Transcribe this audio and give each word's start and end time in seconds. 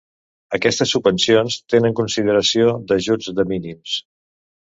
Aquestes 0.57 0.93
subvencions 0.95 1.57
tenen 1.73 1.93
la 1.93 1.99
consideració 2.01 2.73
d'ajuts 2.93 3.31
de 3.41 3.49
minimis. 3.55 4.01